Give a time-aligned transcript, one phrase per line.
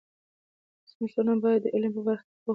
[0.89, 2.49] زموږ ټولنه باید د علم په برخه کې پوخ وټاکل سي.